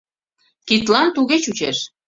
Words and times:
Кидлан 0.67 1.07
туге 1.15 1.37
чучеш. 1.43 1.77